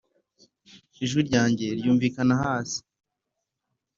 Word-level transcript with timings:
ijwi 1.03 1.21
ryanjye 1.27 1.67
ry'umvikana 1.79 2.33
hase 2.41 2.79